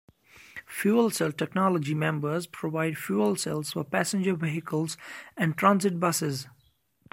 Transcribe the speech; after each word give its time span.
Fuel 0.65 1.11
cell 1.11 1.31
technology 1.31 1.93
members 1.93 2.47
provide 2.47 2.97
fuel 2.97 3.35
cells 3.35 3.73
for 3.73 3.83
passenger 3.83 4.33
vehicles 4.33 4.97
and 5.37 5.55
transit 5.55 5.99
buses. 5.99 6.47